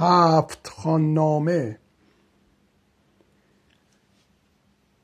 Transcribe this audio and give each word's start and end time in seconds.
هفت 0.00 0.68
خوان 0.68 1.14
نامه 1.14 1.78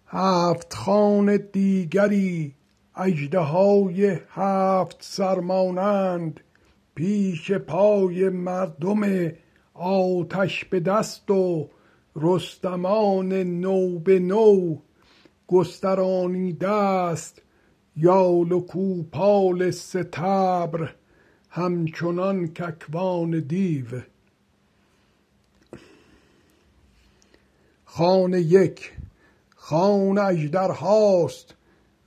هفت 0.06 0.74
خوان 0.74 1.36
دیگری 1.52 2.54
اژدهای 2.94 4.18
هفت 4.28 4.96
سر 5.00 5.40
مانند 5.40 6.40
پیش 6.94 7.52
پای 7.52 8.28
مردم 8.28 9.32
آتش 9.74 10.64
به 10.64 10.80
دست 10.80 11.30
و 11.30 11.70
رستمان 12.16 13.32
نو 13.32 13.98
به 13.98 14.18
نو 14.18 14.76
گسترانیده 15.46 17.14
ست 17.14 17.42
یال 17.96 18.52
و 18.52 18.60
کوپال 18.60 19.70
ستبر 19.70 20.94
همچنان 21.50 22.46
کاکوان 22.46 23.40
دیو. 23.40 23.86
خوان 27.96 28.34
یک 28.34 28.92
خوان 29.56 30.18
اژدرهاست 30.18 31.54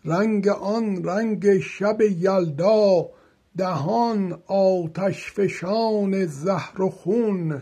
رنگ 0.05 0.47
آن 0.47 1.03
رنگ 1.03 1.59
شب 1.59 2.01
یلدا 2.01 3.09
دهان 3.57 4.41
آتش 4.47 5.31
فشان 5.31 6.25
زهر 6.25 6.81
و 6.81 6.89
خون. 6.89 7.61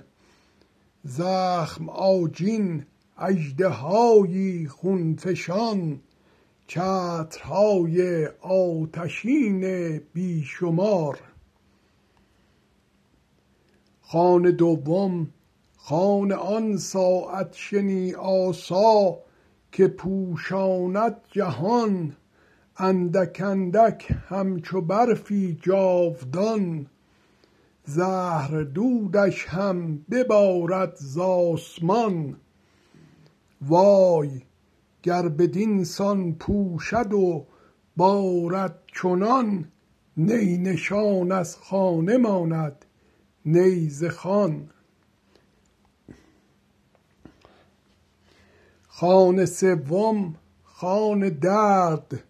زخم 1.03 1.89
آجین 1.89 2.85
اژدهایی 3.17 4.67
خون 4.67 5.15
فشان. 5.15 5.99
چترهای 6.67 8.27
آتشین 8.41 9.61
بی 10.13 10.43
شمار 10.43 11.19
خوان 14.01 14.41
دوم 14.51 15.27
خوان 15.87 16.31
آن 16.31 16.77
ساعت 16.77 17.53
شنی 17.53 18.13
آسا 18.13 19.17
که 19.71 19.87
پوشاند 19.87 21.15
جهان 21.31 22.15
اندک 22.77 23.41
اندک 23.45 24.15
همچو 24.29 24.81
برفی 24.81 25.59
جاودان. 25.61 26.87
زهردودش 27.83 29.45
هم 29.45 29.97
ببارد 30.11 30.95
ز 30.95 31.17
آسمان. 31.17 32.35
وای 33.61 34.29
گر 35.03 35.29
بدین 35.29 35.83
سان 35.83 36.33
پوشد 36.33 37.13
و 37.13 37.45
بارد 37.97 38.79
چنان 39.01 39.65
نی 40.17 40.57
نشان 40.57 41.31
از 41.31 41.57
خانه 41.57 42.17
ماند 42.17 42.85
نی 43.45 43.89
ز 43.89 44.03
خوان 44.05 44.69
خوان 48.97 49.45
سوم 49.45 50.35
خوان 50.63 51.29
درد 51.29 52.23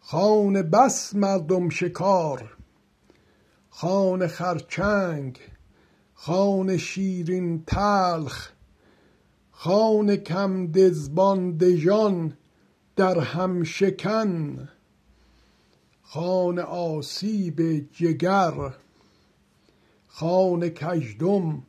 خوان 0.00 0.62
بس 0.62 1.14
مردم 1.14 1.68
شکار 1.68 2.56
خوان 3.70 4.26
خرچنگ 4.26 5.38
خوان 6.14 6.76
شیرین 6.76 7.64
تلخ 7.66 8.50
خوان 9.52 10.16
کم 10.16 10.66
دژبان 10.66 11.56
دژان 11.56 12.36
درهم 12.96 13.64
شکن 13.64 14.68
خوان 16.02 16.58
آسیب 16.58 17.90
جگر 17.92 18.74
خوان 20.08 20.68
کژدم 20.68 21.62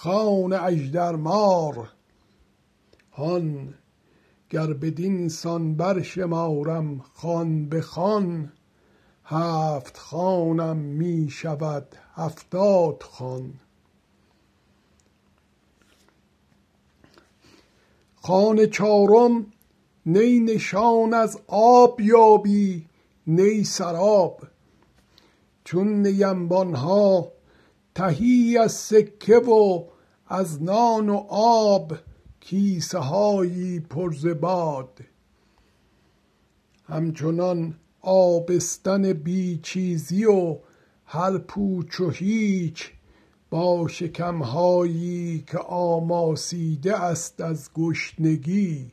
خوان 0.00 0.52
اژدر 0.52 0.64
اژدرمار 0.64 1.92
هان 3.12 3.74
گر 4.50 4.72
بدین 4.72 5.28
سان 5.28 5.74
برشمارم 5.74 6.98
خوان 6.98 7.68
به 7.68 7.80
خوان 7.80 8.52
هفت 9.24 9.96
خوانم 9.96 10.76
می 10.76 11.30
شود 11.30 11.96
هفتاد 12.14 13.02
خوان 13.02 13.54
خوان 18.16 18.66
چارم 18.66 19.46
نی 20.06 20.40
نشان 20.40 21.14
از 21.14 21.40
آب 21.46 22.00
یابی 22.00 22.86
نی 23.26 23.64
سراب. 23.64 24.42
چون 25.64 26.06
نینبان 26.06 26.74
ها 26.74 27.37
تهی 27.98 28.58
از 28.58 28.72
سکه 28.72 29.36
و 29.36 29.84
از 30.26 30.62
نان 30.62 31.08
و 31.08 31.16
آب 31.30 31.98
کیسه 32.40 32.98
هایی 32.98 33.80
پر 33.80 34.12
ز 34.12 34.26
باد. 34.26 35.00
همچنان 36.84 37.74
آبستن 38.00 39.12
بی 39.12 39.60
چیزی 39.62 40.24
و 40.24 40.58
هر 41.04 41.38
پوچ 41.38 42.00
و 42.00 42.10
هیچ 42.10 42.90
با 43.50 43.88
شکم 43.88 44.42
هایی 44.42 45.44
که 45.46 45.58
آماسیده 45.58 47.02
است 47.02 47.40
از 47.40 47.70
گشنگی. 47.74 48.90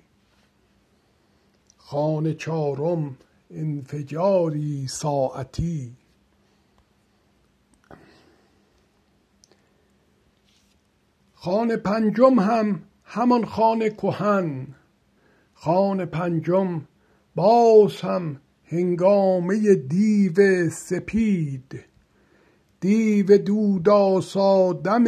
خوان 1.78 2.34
چارم 2.34 3.18
انفجاری 3.52 4.88
ساعتی. 4.88 5.94
خوان 11.46 11.76
پنجم 11.76 12.40
هم 12.40 12.84
همان 13.04 13.46
خوان 13.46 13.90
کهن. 13.90 14.68
خوان 15.54 16.06
پنجم 16.06 16.82
باز 17.36 18.02
هم 18.02 18.42
هنگامه 18.64 19.76
دیو 19.76 20.70
سپید. 20.70 21.80
دیو 22.80 23.38
دود 23.38 23.90
آسا 23.90 24.74
دم 24.74 25.06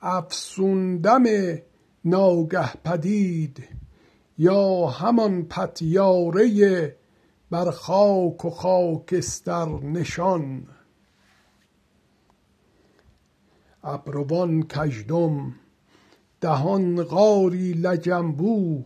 افسون 0.00 0.96
دم 0.96 1.24
ناگه 2.04 2.72
پدید. 2.84 3.64
یا 4.38 4.86
همان 4.86 5.42
پتیاره 5.42 6.96
بر 7.50 7.70
خاک 7.70 8.44
و 8.44 8.50
خاکستر 8.50 9.68
نشان. 9.82 10.66
ابروان 13.84 14.62
کژدم 14.62 15.54
دهان 16.40 17.02
غاری 17.02 17.72
لجنبو 17.72 18.84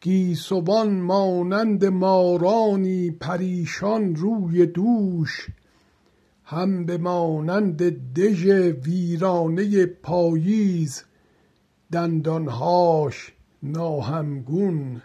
گیسوان 0.00 1.00
مانند 1.00 1.84
مارانی 1.84 3.10
پریشان 3.10 4.16
روی 4.16 4.66
دوش 4.66 5.46
هم 6.44 6.86
به 6.86 6.98
مانند 6.98 7.82
دژ 8.14 8.46
ویرانه 8.84 9.86
پاییز 9.86 11.04
دندان 11.92 12.48
هاش 12.48 13.32
ناهمگون. 13.62 15.02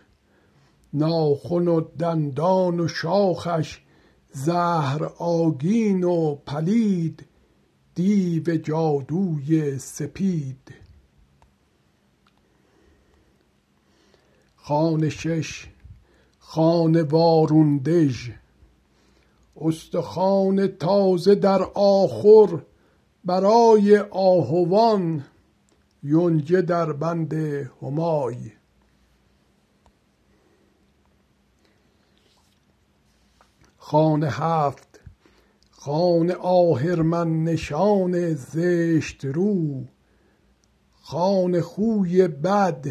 ناخن 0.94 1.68
و 1.68 1.82
دندان 2.00 2.80
و 2.80 2.88
شاخش 2.88 3.82
زهر 4.34 5.04
آگین 5.20 6.04
و 6.04 6.36
پلید 6.36 7.26
دیو 7.96 8.58
جادوی 8.58 9.80
سپید. 9.80 10.74
خوان 14.56 15.10
شش 15.10 15.68
خوان 16.40 17.02
وارون 17.02 17.78
دژ 17.78 18.30
استخوان 19.62 20.68
تازه 20.68 21.36
در 21.36 21.64
آخور 21.74 22.66
برای 23.26 23.98
آهوان 24.12 25.26
یونجه 26.04 26.62
در 26.62 26.94
بند 26.94 27.34
همای. 27.82 28.52
خوان 33.78 34.24
هفت 34.24 34.95
خوان 35.86 36.32
آهرمن 36.32 37.44
نشان 37.44 38.34
زشت 38.34 39.26
رو. 39.26 39.84
خوان 41.02 41.62
خوی 41.62 42.28
بد. 42.28 42.86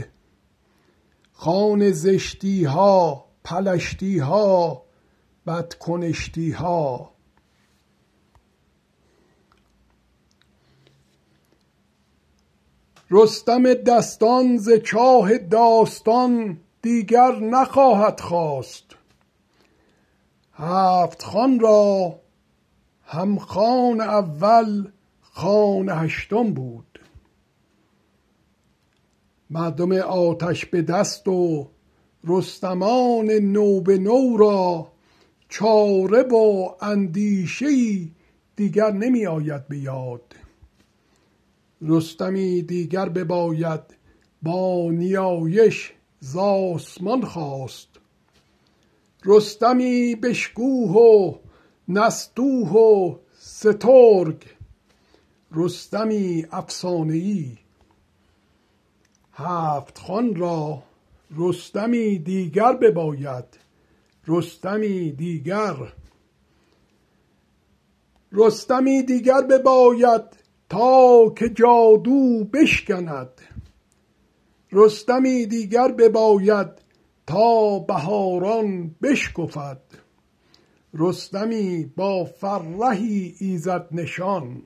خوان 1.32 1.90
زشتی 1.90 2.64
ها 2.64 3.24
پلشتی 3.44 4.18
ها 4.18 4.82
بدکنشتی 5.46 6.50
ها 6.50 7.10
رستم 13.10 13.74
دستان 13.74 14.56
ز 14.56 14.70
چاه 14.84 15.38
داستان 15.38 16.60
دیگر 16.82 17.32
نخواهد 17.40 18.20
خاست 18.20 18.86
هفت 20.52 21.22
خوان 21.22 21.60
را 21.60 22.23
هم 23.14 23.38
خوان 23.38 24.00
اول 24.00 24.88
خان 25.20 25.88
هشتم 25.88 26.54
بود. 26.54 27.00
مردم 29.50 29.92
آتش 29.92 30.66
به 30.66 30.82
دست 30.82 31.28
و 31.28 31.70
رستمان 32.24 33.30
نو 33.30 33.80
به 33.80 33.98
نو 33.98 34.36
را 34.36 34.92
چاره 35.48 36.22
و 36.22 36.68
اندیشه 36.80 37.66
دیگر 38.56 38.92
نمی 38.92 39.26
آید 39.26 39.68
به 39.68 39.78
یاد. 39.78 40.34
رستمی 41.82 42.62
دیگر 42.62 43.08
بباید 43.08 43.80
با 44.42 44.90
نیایش 44.90 45.92
ز 46.20 46.36
آسمان 46.36 47.24
خواست. 47.24 47.88
رستمی 49.24 50.14
بشکوه 50.14 50.90
و 50.90 51.43
نستوه 51.88 52.72
و 52.72 53.16
سترگ. 53.38 54.44
رستمی 55.52 56.46
افسانه 56.52 57.14
ای 57.14 57.58
هفت 59.32 59.98
خوان 59.98 60.34
را 60.34 60.82
رستمی 61.36 62.18
دیگر 62.18 62.72
بباید. 62.72 63.44
رستمی 64.26 65.12
دیگر. 65.12 65.74
رستمی 68.32 69.02
دیگر 69.02 69.40
بباید 69.40 70.22
تا 70.68 71.30
که 71.36 71.48
جادو 71.48 72.44
بشکند. 72.44 73.28
رستمی 74.72 75.46
دیگر 75.46 75.92
بباید 75.92 76.68
تا 77.26 77.78
بهاران 77.78 78.94
بشکفد. 79.02 80.03
رستمی 80.96 81.92
با 81.96 82.24
فرهی 82.24 83.34
ایزد 83.38 83.88
نشان. 83.92 84.62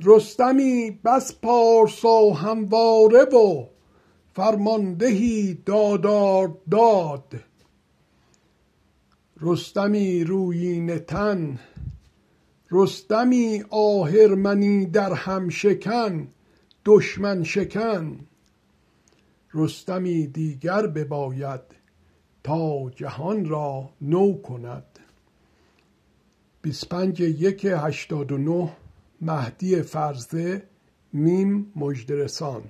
رستمی 0.00 1.00
بس 1.04 1.34
پارسا 1.42 2.30
همواره 2.30 3.24
و 3.24 3.66
فرماندهی 4.32 5.54
دادارداد 5.66 7.34
رستمی 9.40 10.24
رویینه 10.24 10.98
تن 10.98 11.58
رستمی 12.70 13.64
آهرمنی 13.70 14.86
در 14.86 15.12
هم 15.12 15.48
شکن 15.48 16.28
دشمن 16.84 17.44
شکن. 17.44 18.26
رستمی 19.54 20.26
دیگر 20.26 20.86
بباید 20.86 21.77
تا 22.48 22.90
جهان 22.96 23.44
را 23.44 23.90
نو 24.02 24.42
کند. 24.42 24.84
25 26.62 27.20
یک 27.20 27.64
89 27.64 28.70
مهدی 29.20 29.82
فرزه 29.82 30.62
میم 31.12 31.72
مژده 31.76 32.24
رسان. 32.24 32.62